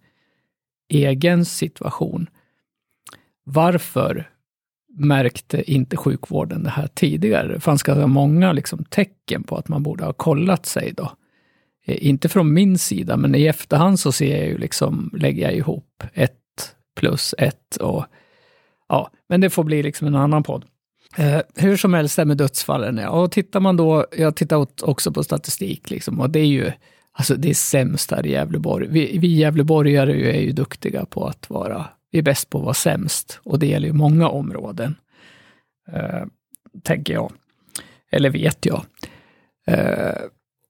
egen 0.93 1.45
situation. 1.45 2.29
Varför 3.43 4.29
märkte 4.97 5.71
inte 5.71 5.97
sjukvården 5.97 6.63
det 6.63 6.69
här 6.69 6.87
tidigare? 6.87 7.53
Det 7.53 7.59
fanns 7.59 7.83
ganska 7.83 8.07
många 8.07 8.51
liksom, 8.51 8.83
tecken 8.83 9.43
på 9.43 9.57
att 9.57 9.67
man 9.67 9.83
borde 9.83 10.05
ha 10.05 10.13
kollat 10.13 10.65
sig 10.65 10.93
då. 10.97 11.11
Eh, 11.85 12.07
inte 12.07 12.29
från 12.29 12.53
min 12.53 12.77
sida, 12.77 13.17
men 13.17 13.35
i 13.35 13.45
efterhand 13.45 13.99
så 13.99 14.11
ser 14.11 14.37
jag 14.37 14.47
ju 14.47 14.57
liksom, 14.57 15.09
lägger 15.13 15.43
jag 15.43 15.55
ihop 15.55 16.03
ett 16.13 16.75
plus 16.95 17.35
ett 17.37 17.75
och 17.75 18.05
ja, 18.89 19.11
men 19.29 19.41
det 19.41 19.49
får 19.49 19.63
bli 19.63 19.83
liksom 19.83 20.07
en 20.07 20.15
annan 20.15 20.43
podd. 20.43 20.65
Eh, 21.17 21.41
hur 21.55 21.77
som 21.77 21.93
helst, 21.93 22.15
det 22.15 22.25
med 22.25 22.37
dödsfallen, 22.37 22.97
ja. 22.97 23.09
Och 23.09 23.31
tittar 23.31 23.59
man 23.59 23.77
då, 23.77 24.05
jag 24.17 24.35
tittar 24.35 24.67
också 24.83 25.11
på 25.11 25.23
statistik 25.23 25.89
liksom, 25.89 26.19
och 26.19 26.29
det 26.29 26.39
är 26.39 26.45
ju, 26.45 26.71
alltså 27.13 27.35
det 27.35 27.49
är 27.49 27.53
sämst 27.53 28.11
här 28.11 28.25
i 28.25 28.31
Gävleborg. 28.31 28.87
Vi, 28.89 29.17
vi 29.17 29.27
gävleborgare 29.27 30.37
är 30.37 30.41
ju 30.41 30.51
duktiga 30.51 31.05
på 31.05 31.27
att 31.27 31.49
vara, 31.49 31.85
vi 32.11 32.19
är 32.19 32.23
bäst 32.23 32.49
på 32.49 32.57
att 32.57 32.63
vara 32.63 32.73
sämst 32.73 33.39
och 33.43 33.59
det 33.59 33.67
gäller 33.67 33.87
ju 33.87 33.93
många 33.93 34.29
områden, 34.29 34.95
eh, 35.91 36.25
tänker 36.83 37.13
jag. 37.13 37.31
Eller 38.11 38.29
vet 38.29 38.65
jag. 38.65 38.85
Eh, 39.67 40.21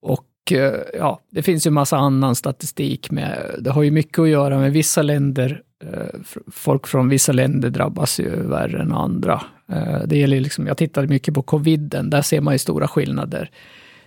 och 0.01 0.27
Eh, 0.51 0.79
ja, 0.93 1.19
det 1.29 1.41
finns 1.41 1.67
ju 1.67 1.71
massa 1.71 1.97
annan 1.97 2.35
statistik 2.35 3.11
med, 3.11 3.55
det 3.59 3.71
har 3.71 3.83
ju 3.83 3.91
mycket 3.91 4.19
att 4.19 4.29
göra 4.29 4.59
med 4.59 4.71
vissa 4.71 5.01
länder, 5.01 5.61
eh, 5.83 6.19
folk 6.51 6.87
från 6.87 7.09
vissa 7.09 7.31
länder 7.31 7.69
drabbas 7.69 8.19
ju 8.19 8.29
värre 8.29 8.81
än 8.81 8.91
andra. 8.91 9.41
Eh, 9.71 9.99
det 10.05 10.17
gäller 10.17 10.39
liksom, 10.39 10.67
jag 10.67 10.77
tittade 10.77 11.07
mycket 11.07 11.33
på 11.33 11.41
coviden, 11.41 12.09
där 12.09 12.21
ser 12.21 12.41
man 12.41 12.53
ju 12.53 12.57
stora 12.57 12.87
skillnader. 12.87 13.49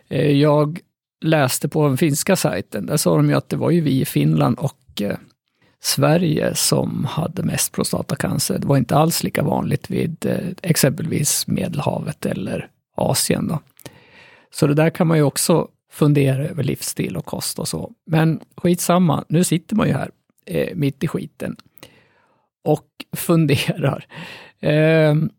Eh, 0.08 0.30
jag 0.30 0.80
läste 1.24 1.68
på 1.68 1.88
den 1.88 1.96
finska 1.96 2.36
sajten, 2.36 2.86
där 2.86 2.96
sa 2.96 3.16
de 3.16 3.28
ju 3.28 3.34
att 3.34 3.48
det 3.48 3.56
var 3.56 3.70
ju 3.70 3.80
vi 3.80 4.00
i 4.00 4.04
Finland 4.04 4.58
och 4.58 5.02
eh, 5.02 5.16
Sverige 5.80 6.54
som 6.54 7.04
hade 7.04 7.42
mest 7.42 7.72
prostatacancer. 7.72 8.58
Det 8.58 8.66
var 8.66 8.76
inte 8.76 8.96
alls 8.96 9.22
lika 9.22 9.42
vanligt 9.42 9.90
vid 9.90 10.26
eh, 10.26 10.48
exempelvis 10.62 11.46
Medelhavet 11.46 12.26
eller 12.26 12.68
Asien. 12.96 13.48
Då. 13.48 13.60
Så 14.50 14.66
det 14.66 14.74
där 14.74 14.90
kan 14.90 15.06
man 15.06 15.16
ju 15.16 15.22
också 15.22 15.68
fundera 15.92 16.44
över 16.48 16.62
livsstil 16.62 17.16
och 17.16 17.24
kost 17.24 17.58
och 17.58 17.68
så. 17.68 17.92
Men 18.06 18.40
skitsamma, 18.56 19.24
nu 19.28 19.44
sitter 19.44 19.76
man 19.76 19.86
ju 19.86 19.92
här 19.92 20.10
eh, 20.46 20.74
mitt 20.74 21.04
i 21.04 21.08
skiten 21.08 21.56
och 22.64 22.88
funderar. 23.16 24.06
Ehm, 24.60 25.30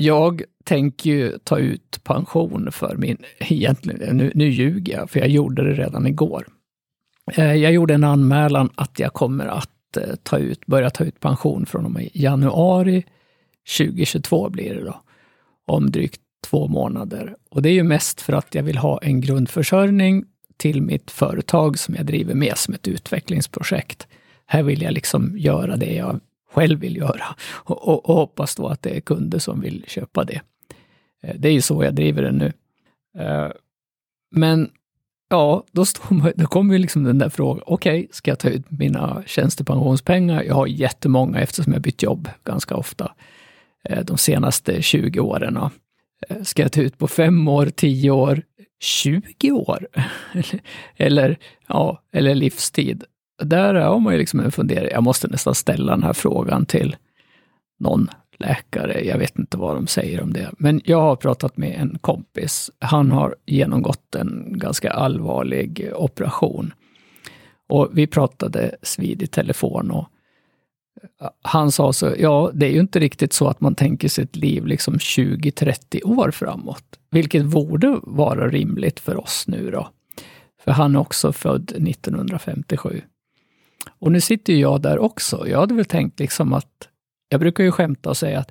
jag 0.00 0.42
tänker 0.64 1.10
ju 1.10 1.38
ta 1.38 1.58
ut 1.58 2.00
pension 2.04 2.72
för 2.72 2.96
min, 2.96 3.16
egentligen, 3.38 4.16
nu, 4.16 4.32
nu 4.34 4.48
ljuger 4.48 4.92
jag, 4.92 5.10
för 5.10 5.20
jag 5.20 5.28
gjorde 5.28 5.64
det 5.64 5.82
redan 5.82 6.06
igår. 6.06 6.46
Eh, 7.32 7.54
jag 7.54 7.72
gjorde 7.72 7.94
en 7.94 8.04
anmälan 8.04 8.70
att 8.74 8.98
jag 8.98 9.12
kommer 9.12 9.46
att 9.46 9.96
eh, 9.96 10.14
ta 10.22 10.38
ut, 10.38 10.66
börja 10.66 10.90
ta 10.90 11.04
ut 11.04 11.20
pension 11.20 11.66
från 11.66 11.84
och 11.84 11.90
med 11.90 12.10
januari 12.12 13.04
2022 13.78 14.48
blir 14.48 14.74
det 14.74 14.84
då. 14.84 15.00
Om 15.66 15.90
drygt 15.90 16.20
två 16.46 16.68
månader. 16.68 17.36
Och 17.50 17.62
det 17.62 17.68
är 17.68 17.74
ju 17.74 17.82
mest 17.82 18.20
för 18.20 18.32
att 18.32 18.54
jag 18.54 18.62
vill 18.62 18.78
ha 18.78 18.98
en 18.98 19.20
grundförsörjning 19.20 20.24
till 20.56 20.82
mitt 20.82 21.10
företag 21.10 21.78
som 21.78 21.94
jag 21.94 22.06
driver 22.06 22.34
med 22.34 22.58
som 22.58 22.74
ett 22.74 22.88
utvecklingsprojekt. 22.88 24.06
Här 24.46 24.62
vill 24.62 24.82
jag 24.82 24.92
liksom 24.92 25.38
göra 25.38 25.76
det 25.76 25.94
jag 25.94 26.20
själv 26.50 26.80
vill 26.80 26.96
göra 26.96 27.24
och, 27.40 27.88
och, 27.88 28.08
och 28.08 28.14
hoppas 28.14 28.54
då 28.54 28.66
att 28.66 28.82
det 28.82 28.96
är 28.96 29.00
kunder 29.00 29.38
som 29.38 29.60
vill 29.60 29.84
köpa 29.86 30.24
det. 30.24 30.40
Eh, 31.22 31.34
det 31.38 31.48
är 31.48 31.52
ju 31.52 31.60
så 31.60 31.84
jag 31.84 31.94
driver 31.94 32.22
det 32.22 32.32
nu. 32.32 32.52
Eh, 33.18 33.48
men 34.30 34.70
ja, 35.28 35.64
då, 35.72 35.84
står 35.84 36.32
då 36.36 36.46
kommer 36.46 36.74
ju 36.74 36.78
liksom 36.78 37.04
den 37.04 37.18
där 37.18 37.28
frågan. 37.28 37.62
Okej, 37.66 37.98
okay, 37.98 38.08
ska 38.12 38.30
jag 38.30 38.38
ta 38.38 38.48
ut 38.48 38.70
mina 38.70 39.22
tjänstepensionspengar? 39.26 40.42
Jag 40.42 40.54
har 40.54 40.66
jättemånga 40.66 41.40
eftersom 41.40 41.72
jag 41.72 41.82
bytt 41.82 42.02
jobb 42.02 42.28
ganska 42.44 42.76
ofta 42.76 43.14
eh, 43.84 44.04
de 44.04 44.18
senaste 44.18 44.82
20 44.82 45.20
åren. 45.20 45.58
Ska 46.42 46.62
jag 46.62 46.72
ta 46.72 46.80
ut 46.80 46.98
på 46.98 47.08
fem 47.08 47.48
år, 47.48 47.66
tio 47.66 48.10
år, 48.10 48.42
20 48.80 49.50
år? 49.52 49.88
eller, 50.96 51.38
ja, 51.66 52.02
eller 52.12 52.34
livstid? 52.34 53.04
Där 53.42 53.74
har 53.74 54.00
man 54.00 54.12
ju 54.12 54.18
liksom 54.18 54.40
en 54.40 54.52
fundering. 54.52 54.90
Jag 54.92 55.02
måste 55.02 55.28
nästan 55.28 55.54
ställa 55.54 55.92
den 55.92 56.02
här 56.02 56.12
frågan 56.12 56.66
till 56.66 56.96
någon 57.78 58.08
läkare. 58.38 59.04
Jag 59.04 59.18
vet 59.18 59.38
inte 59.38 59.56
vad 59.56 59.76
de 59.76 59.86
säger 59.86 60.22
om 60.22 60.32
det. 60.32 60.50
Men 60.58 60.80
jag 60.84 61.00
har 61.00 61.16
pratat 61.16 61.56
med 61.56 61.80
en 61.80 61.98
kompis. 62.00 62.70
Han 62.78 63.10
har 63.10 63.36
genomgått 63.46 64.14
en 64.14 64.58
ganska 64.58 64.90
allvarlig 64.90 65.90
operation. 65.94 66.72
Och 67.68 67.88
vi 67.92 68.06
pratade 68.06 68.76
SVID 68.82 69.22
i 69.22 69.26
telefon 69.26 69.90
och 69.90 70.08
eh, 71.20 71.28
han 71.42 71.72
sa 71.72 71.92
så, 71.92 72.14
ja, 72.18 72.50
det 72.54 72.66
är 72.66 72.70
ju 72.70 72.80
inte 72.80 72.98
riktigt 72.98 73.32
så 73.32 73.48
att 73.48 73.60
man 73.60 73.74
tänker 73.74 74.08
sitt 74.08 74.36
liv 74.36 74.66
liksom 74.66 74.94
20-30 74.94 76.04
år 76.04 76.30
framåt, 76.30 76.84
vilket 77.10 77.44
borde 77.44 78.00
vara 78.02 78.48
rimligt 78.48 79.00
för 79.00 79.20
oss 79.20 79.44
nu 79.48 79.70
då. 79.70 79.88
För 80.64 80.72
han 80.72 80.94
är 80.96 81.00
också 81.00 81.32
född 81.32 81.70
1957. 81.70 83.02
Och 83.88 84.12
nu 84.12 84.20
sitter 84.20 84.52
ju 84.52 84.58
jag 84.58 84.82
där 84.82 84.98
också. 84.98 85.48
Jag 85.48 85.58
hade 85.58 85.74
väl 85.74 85.84
tänkt 85.84 86.20
liksom 86.20 86.52
att, 86.52 86.88
jag 87.28 87.40
brukar 87.40 87.64
ju 87.64 87.72
skämta 87.72 88.10
och 88.10 88.16
säga 88.16 88.38
att 88.38 88.50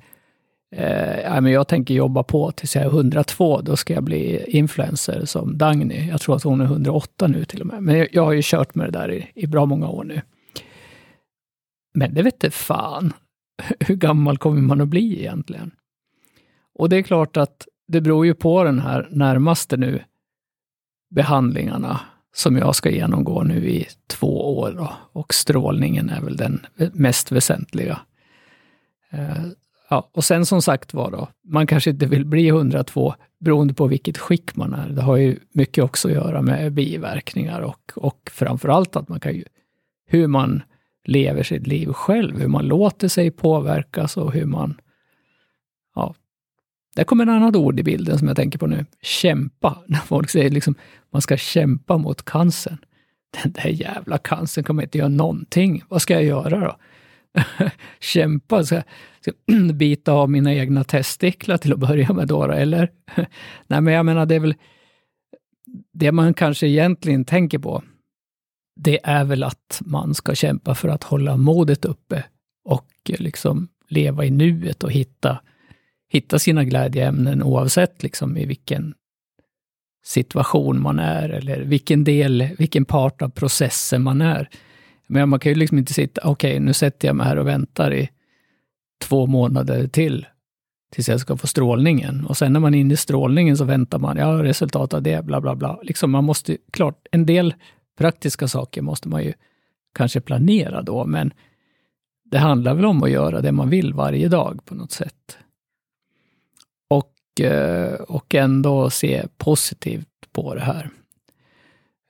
eh, 0.76 1.40
men 1.40 1.52
jag 1.52 1.68
tänker 1.68 1.94
jobba 1.94 2.22
på 2.22 2.52
tills 2.52 2.76
jag 2.76 2.84
är 2.84 2.88
102, 2.88 3.60
då 3.60 3.76
ska 3.76 3.94
jag 3.94 4.04
bli 4.04 4.44
influencer 4.48 5.24
som 5.24 5.58
Dagny. 5.58 6.08
Jag 6.08 6.20
tror 6.20 6.36
att 6.36 6.42
hon 6.42 6.60
är 6.60 6.64
108 6.64 7.26
nu 7.26 7.44
till 7.44 7.60
och 7.60 7.66
med. 7.66 7.82
Men 7.82 7.98
jag, 7.98 8.08
jag 8.12 8.24
har 8.24 8.32
ju 8.32 8.42
kört 8.44 8.74
med 8.74 8.86
det 8.86 8.98
där 8.98 9.12
i, 9.12 9.30
i 9.34 9.46
bra 9.46 9.66
många 9.66 9.88
år 9.88 10.04
nu. 10.04 10.22
Men 11.94 12.14
det 12.14 12.22
vet 12.22 12.54
fan. 12.54 13.12
Hur 13.80 13.96
gammal 13.96 14.38
kommer 14.38 14.60
man 14.60 14.80
att 14.80 14.88
bli 14.88 15.20
egentligen? 15.20 15.70
Och 16.78 16.88
det 16.88 16.96
är 16.96 17.02
klart 17.02 17.36
att 17.36 17.68
det 17.88 18.00
beror 18.00 18.26
ju 18.26 18.34
på 18.34 18.64
den 18.64 18.80
här 18.80 19.08
närmaste 19.10 19.76
nu 19.76 20.02
behandlingarna 21.10 22.00
som 22.34 22.56
jag 22.56 22.74
ska 22.74 22.90
genomgå 22.90 23.42
nu 23.42 23.70
i 23.70 23.86
två 24.06 24.58
år. 24.58 24.74
Då. 24.76 24.92
Och 25.12 25.34
strålningen 25.34 26.10
är 26.10 26.20
väl 26.20 26.36
den 26.36 26.66
mest 26.92 27.32
väsentliga. 27.32 28.00
Eh, 29.10 29.46
ja, 29.90 30.10
och 30.12 30.24
sen 30.24 30.46
som 30.46 30.62
sagt 30.62 30.94
var 30.94 31.10
då, 31.10 31.28
man 31.44 31.66
kanske 31.66 31.90
inte 31.90 32.06
vill 32.06 32.24
bli 32.24 32.48
102 32.48 33.14
beroende 33.40 33.74
på 33.74 33.86
vilket 33.86 34.18
skick 34.18 34.56
man 34.56 34.74
är. 34.74 34.88
Det 34.88 35.02
har 35.02 35.16
ju 35.16 35.38
mycket 35.52 35.84
också 35.84 36.08
att 36.08 36.14
göra 36.14 36.42
med 36.42 36.72
biverkningar 36.72 37.60
och, 37.60 37.92
och 37.94 38.30
framförallt 38.32 38.96
att 38.96 39.08
man 39.08 39.20
kan 39.20 39.34
ju, 39.34 39.44
hur 40.06 40.26
man 40.26 40.62
lever 41.04 41.42
sitt 41.42 41.66
liv 41.66 41.92
själv, 41.92 42.40
hur 42.40 42.48
man 42.48 42.66
låter 42.66 43.08
sig 43.08 43.30
påverkas 43.30 44.16
och 44.16 44.32
hur 44.32 44.44
man... 44.44 44.80
Ja, 45.94 46.14
där 46.98 47.04
kommer 47.04 47.22
en 47.22 47.28
annat 47.28 47.56
ord 47.56 47.80
i 47.80 47.82
bilden 47.82 48.18
som 48.18 48.28
jag 48.28 48.36
tänker 48.36 48.58
på 48.58 48.66
nu. 48.66 48.86
Kämpa. 49.02 49.78
När 49.86 49.98
folk 49.98 50.30
säger 50.30 50.50
liksom 50.50 50.74
man 51.10 51.22
ska 51.22 51.36
kämpa 51.36 51.98
mot 51.98 52.24
cancern. 52.24 52.78
Den 53.42 53.52
där 53.52 53.68
jävla 53.68 54.18
cancern 54.18 54.64
kommer 54.64 54.82
inte 54.82 54.98
göra 54.98 55.08
någonting. 55.08 55.82
Vad 55.88 56.02
ska 56.02 56.14
jag 56.14 56.24
göra 56.24 56.60
då? 56.60 56.76
kämpa? 58.00 58.64
Ska, 58.64 58.82
ska 59.20 59.32
bita 59.74 60.12
av 60.12 60.30
mina 60.30 60.54
egna 60.54 60.84
testiklar 60.84 61.56
till 61.56 61.72
att 61.72 61.78
börja 61.78 62.12
med 62.12 62.28
då, 62.28 62.44
eller? 62.44 62.90
Nej, 63.66 63.80
men 63.80 63.94
jag 63.94 64.06
menar, 64.06 64.26
det 64.26 64.34
är 64.34 64.40
väl 64.40 64.54
det 65.92 66.12
man 66.12 66.34
kanske 66.34 66.66
egentligen 66.66 67.24
tänker 67.24 67.58
på 67.58 67.82
det 68.80 68.98
är 69.02 69.24
väl 69.24 69.42
att 69.44 69.82
man 69.84 70.14
ska 70.14 70.34
kämpa 70.34 70.74
för 70.74 70.88
att 70.88 71.04
hålla 71.04 71.36
modet 71.36 71.84
uppe 71.84 72.24
och 72.64 72.90
liksom 73.04 73.68
leva 73.88 74.24
i 74.24 74.30
nuet 74.30 74.84
och 74.84 74.92
hitta, 74.92 75.40
hitta 76.08 76.38
sina 76.38 76.64
glädjeämnen 76.64 77.42
oavsett 77.42 78.02
liksom 78.02 78.36
i 78.36 78.46
vilken 78.46 78.94
situation 80.04 80.82
man 80.82 80.98
är 80.98 81.28
eller 81.28 81.60
vilken 81.60 82.04
del, 82.04 82.48
vilken 82.58 82.84
part 82.84 83.22
av 83.22 83.28
processen 83.28 84.02
man 84.02 84.20
är. 84.20 84.48
Men 85.06 85.28
man 85.28 85.40
kan 85.40 85.52
ju 85.52 85.58
liksom 85.58 85.78
inte 85.78 85.92
sitta, 85.92 86.20
okej, 86.24 86.50
okay, 86.50 86.60
nu 86.60 86.72
sätter 86.72 87.08
jag 87.08 87.16
mig 87.16 87.26
här 87.26 87.38
och 87.38 87.46
väntar 87.46 87.94
i 87.94 88.08
två 89.00 89.26
månader 89.26 89.88
till 89.88 90.26
tills 90.90 91.08
jag 91.08 91.20
ska 91.20 91.36
få 91.36 91.46
strålningen. 91.46 92.26
Och 92.26 92.36
sen 92.36 92.52
när 92.52 92.60
man 92.60 92.74
är 92.74 92.78
inne 92.78 92.94
i 92.94 92.96
strålningen 92.96 93.56
så 93.56 93.64
väntar 93.64 93.98
man, 93.98 94.16
ja, 94.16 94.42
resultat 94.42 94.94
av 94.94 95.02
det, 95.02 95.24
bla 95.24 95.40
bla 95.40 95.54
bla. 95.54 95.80
Liksom 95.82 96.10
man 96.10 96.24
måste, 96.24 96.56
klart, 96.70 97.06
en 97.10 97.26
del 97.26 97.54
praktiska 97.98 98.48
saker 98.48 98.82
måste 98.82 99.08
man 99.08 99.24
ju 99.24 99.32
kanske 99.94 100.20
planera 100.20 100.82
då, 100.82 101.04
men 101.04 101.32
det 102.24 102.38
handlar 102.38 102.74
väl 102.74 102.84
om 102.84 103.02
att 103.02 103.10
göra 103.10 103.40
det 103.40 103.52
man 103.52 103.70
vill 103.70 103.94
varje 103.94 104.28
dag 104.28 104.64
på 104.64 104.74
något 104.74 104.92
sätt. 104.92 105.38
Och, 107.40 108.10
och 108.16 108.34
ändå 108.34 108.90
se 108.90 109.26
positivt 109.36 110.08
på 110.32 110.54
det 110.54 110.60
här. 110.60 110.90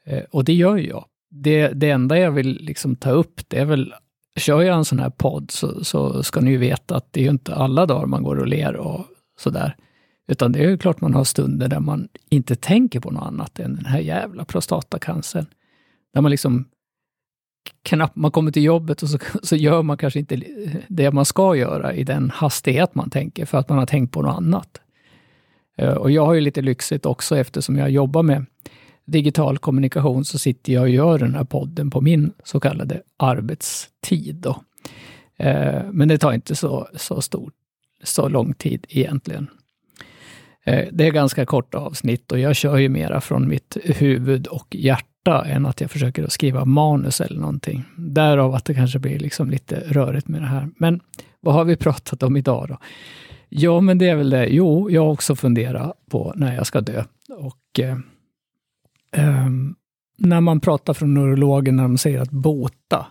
Eh, 0.04 0.22
och 0.30 0.44
det 0.44 0.52
gör 0.52 0.76
jag. 0.76 1.04
Det, 1.30 1.68
det 1.68 1.90
enda 1.90 2.18
jag 2.18 2.30
vill 2.30 2.58
liksom 2.60 2.96
ta 2.96 3.10
upp, 3.10 3.40
det 3.48 3.58
är 3.58 3.64
väl, 3.64 3.94
kör 4.36 4.62
jag 4.62 4.76
en 4.76 4.84
sån 4.84 4.98
här 4.98 5.10
podd 5.10 5.50
så, 5.50 5.84
så 5.84 6.22
ska 6.22 6.40
ni 6.40 6.50
ju 6.50 6.56
veta 6.56 6.96
att 6.96 7.12
det 7.12 7.20
är 7.20 7.24
ju 7.24 7.30
inte 7.30 7.54
alla 7.54 7.86
dagar 7.86 8.06
man 8.06 8.22
går 8.22 8.36
och 8.36 8.46
ler 8.46 8.76
och 8.76 9.04
sådär. 9.38 9.76
Utan 10.28 10.52
det 10.52 10.58
är 10.58 10.68
ju 10.68 10.78
klart 10.78 11.00
man 11.00 11.14
har 11.14 11.24
stunder 11.24 11.68
där 11.68 11.80
man 11.80 12.08
inte 12.28 12.56
tänker 12.56 13.00
på 13.00 13.10
något 13.10 13.26
annat 13.26 13.58
än 13.58 13.76
den 13.76 13.84
här 13.84 13.98
jävla 13.98 14.44
prostatacancern. 14.44 15.46
Där 16.14 16.20
man 16.20 16.30
liksom 16.30 16.64
knappt, 17.82 18.16
man 18.16 18.30
kommer 18.30 18.50
till 18.50 18.64
jobbet 18.64 19.02
och 19.02 19.08
så, 19.08 19.18
så 19.42 19.56
gör 19.56 19.82
man 19.82 19.96
kanske 19.96 20.18
inte 20.18 20.42
det 20.88 21.10
man 21.10 21.24
ska 21.24 21.56
göra 21.56 21.94
i 21.94 22.04
den 22.04 22.30
hastighet 22.30 22.94
man 22.94 23.10
tänker, 23.10 23.46
för 23.46 23.58
att 23.58 23.68
man 23.68 23.78
har 23.78 23.86
tänkt 23.86 24.12
på 24.12 24.22
något 24.22 24.36
annat. 24.36 24.80
Eh, 25.78 25.92
och 25.92 26.10
jag 26.10 26.26
har 26.26 26.34
ju 26.34 26.40
lite 26.40 26.62
lyxigt 26.62 27.06
också 27.06 27.38
eftersom 27.38 27.76
jag 27.76 27.90
jobbar 27.90 28.22
med 28.22 28.46
digital 29.04 29.58
kommunikation 29.58 30.24
så 30.24 30.38
sitter 30.38 30.72
jag 30.72 30.82
och 30.82 30.88
gör 30.88 31.18
den 31.18 31.34
här 31.34 31.44
podden 31.44 31.90
på 31.90 32.00
min 32.00 32.32
så 32.44 32.60
kallade 32.60 33.02
arbetstid. 33.16 34.36
Då. 34.36 34.62
Eh, 35.36 35.82
men 35.92 36.08
det 36.08 36.18
tar 36.18 36.32
inte 36.32 36.56
så, 36.56 36.88
så, 36.94 37.20
stor, 37.20 37.50
så 38.02 38.28
lång 38.28 38.54
tid 38.54 38.86
egentligen. 38.88 39.46
Eh, 40.64 40.88
det 40.92 41.06
är 41.06 41.10
ganska 41.10 41.46
korta 41.46 41.78
avsnitt 41.78 42.32
och 42.32 42.38
jag 42.38 42.56
kör 42.56 42.76
ju 42.76 42.88
mera 42.88 43.20
från 43.20 43.48
mitt 43.48 43.76
huvud 43.84 44.46
och 44.46 44.74
hjärta 44.74 45.44
än 45.46 45.66
att 45.66 45.80
jag 45.80 45.90
försöker 45.90 46.24
att 46.24 46.32
skriva 46.32 46.64
manus 46.64 47.20
eller 47.20 47.40
någonting. 47.40 47.84
Därav 47.96 48.54
att 48.54 48.64
det 48.64 48.74
kanske 48.74 48.98
blir 48.98 49.18
liksom 49.18 49.50
lite 49.50 49.82
rörigt 49.86 50.28
med 50.28 50.42
det 50.42 50.46
här. 50.46 50.68
Men 50.76 51.00
vad 51.40 51.54
har 51.54 51.64
vi 51.64 51.76
pratat 51.76 52.22
om 52.22 52.36
idag 52.36 52.66
då? 52.68 52.78
Ja, 53.48 53.80
men 53.80 53.98
det 53.98 54.08
är 54.08 54.16
väl 54.16 54.30
det. 54.30 54.46
Jo, 54.46 54.90
jag 54.90 55.04
har 55.04 55.12
också 55.12 55.36
funderat 55.36 55.92
på 56.10 56.32
när 56.36 56.54
jag 56.54 56.66
ska 56.66 56.80
dö. 56.80 57.04
Och 57.28 57.80
eh, 57.80 57.98
Um, 59.16 59.74
när 60.18 60.40
man 60.40 60.60
pratar 60.60 60.94
från 60.94 61.14
neurologen 61.14 61.76
när 61.76 61.82
de 61.82 61.98
säger 61.98 62.20
att 62.20 62.30
bota, 62.30 63.06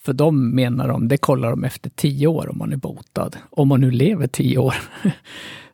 för 0.00 0.12
de 0.12 0.54
menar 0.54 0.88
de, 0.88 1.08
det 1.08 1.16
kollar 1.16 1.50
de 1.50 1.64
efter 1.64 1.90
tio 1.90 2.26
år 2.26 2.48
om 2.50 2.58
man 2.58 2.72
är 2.72 2.76
botad, 2.76 3.36
om 3.50 3.68
man 3.68 3.80
nu 3.80 3.90
lever 3.90 4.26
tio 4.26 4.58
år. 4.58 4.74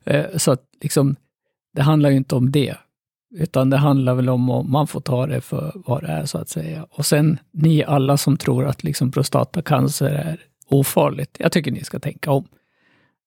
Eh, 0.06 0.36
så 0.36 0.52
att 0.52 0.62
liksom, 0.82 1.16
det 1.74 1.82
handlar 1.82 2.10
ju 2.10 2.16
inte 2.16 2.34
om 2.34 2.50
det, 2.50 2.76
utan 3.34 3.70
det 3.70 3.76
handlar 3.76 4.14
väl 4.14 4.28
om 4.28 4.50
om 4.50 4.72
man 4.72 4.86
får 4.86 5.00
ta 5.00 5.26
det 5.26 5.40
för 5.40 5.72
vad 5.74 6.02
det 6.02 6.08
är, 6.08 6.24
så 6.24 6.38
att 6.38 6.48
säga. 6.48 6.86
Och 6.90 7.06
sen 7.06 7.38
ni 7.52 7.84
alla 7.84 8.16
som 8.16 8.36
tror 8.36 8.66
att 8.66 8.84
liksom 8.84 9.12
prostatacancer 9.12 10.10
är 10.10 10.40
ofarligt, 10.68 11.36
jag 11.38 11.52
tycker 11.52 11.70
ni 11.70 11.84
ska 11.84 11.98
tänka 11.98 12.30
om. 12.30 12.48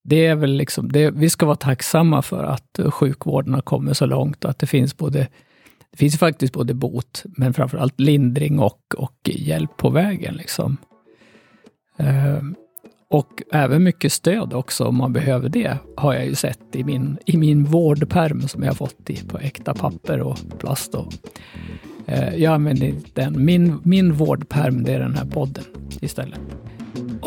Det 0.09 0.25
är 0.25 0.35
väl 0.35 0.53
liksom, 0.53 0.91
det, 0.91 1.11
vi 1.11 1.29
ska 1.29 1.45
vara 1.45 1.55
tacksamma 1.55 2.21
för 2.21 2.43
att 2.43 2.79
sjukvården 2.89 3.53
har 3.53 3.61
kommit 3.61 3.97
så 3.97 4.05
långt 4.05 4.43
och 4.45 4.49
att 4.49 4.59
det 4.59 4.67
finns 4.67 4.97
både 4.97 5.27
det 5.91 5.97
finns 5.97 6.17
faktiskt 6.17 6.53
både 6.53 6.73
bot, 6.73 7.23
men 7.25 7.53
framförallt 7.53 7.99
lindring 7.99 8.59
och, 8.59 8.81
och 8.97 9.15
hjälp 9.23 9.77
på 9.77 9.89
vägen. 9.89 10.35
Liksom. 10.35 10.77
Eh, 11.97 12.41
och 13.09 13.43
även 13.51 13.83
mycket 13.83 14.13
stöd 14.13 14.53
också 14.53 14.85
om 14.85 14.95
man 14.95 15.13
behöver 15.13 15.49
det, 15.49 15.77
har 15.97 16.13
jag 16.13 16.25
ju 16.25 16.35
sett 16.35 16.75
i 16.75 16.83
min, 16.83 17.17
i 17.25 17.37
min 17.37 17.63
vårdperm 17.63 18.47
som 18.47 18.63
jag 18.63 18.77
fått 18.77 19.09
i, 19.09 19.15
på 19.27 19.37
äkta 19.37 19.73
papper 19.73 20.21
och 20.21 20.37
plast. 20.59 20.95
Och, 20.95 21.13
eh, 22.05 22.35
jag 22.35 22.53
använder 22.53 22.93
den. 23.13 23.45
Min, 23.45 23.79
min 23.83 24.13
vårdperm, 24.13 24.83
det 24.83 24.93
är 24.93 24.99
den 24.99 25.15
här 25.15 25.25
podden 25.25 25.63
istället. 26.01 26.39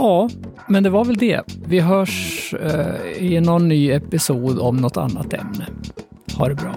Ja, 0.00 0.28
men 0.68 0.82
det 0.82 0.90
var 0.90 1.04
väl 1.04 1.16
det. 1.16 1.42
Vi 1.66 1.80
hörs 1.80 2.54
eh, 2.54 3.24
i 3.24 3.40
någon 3.40 3.68
ny 3.68 3.90
episod 3.90 4.58
om 4.58 4.76
något 4.76 4.96
annat 4.96 5.32
ämne. 5.32 5.66
Ha 6.36 6.48
det 6.48 6.54
bra. 6.54 6.74